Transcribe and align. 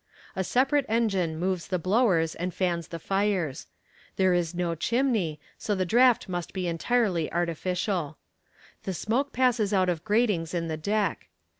A 0.35 0.43
separate 0.43 0.87
engine 0.89 1.37
moves 1.37 1.67
the 1.67 1.77
blowers 1.77 2.33
and 2.33 2.51
fans 2.51 2.87
the 2.87 2.97
fires. 2.97 3.67
There 4.15 4.33
is 4.33 4.55
no 4.55 4.73
chimney, 4.73 5.39
so 5.59 5.75
the 5.75 5.85
draft 5.85 6.27
must 6.27 6.53
be 6.53 6.67
entirely 6.67 7.31
artificial. 7.31 8.17
The 8.81 8.95
smoke 8.95 9.31
passes 9.31 9.73
out 9.73 9.89
of 9.89 10.03
gratings 10.03 10.55
in 10.55 10.69
the 10.69 10.77
deck. 10.77 11.27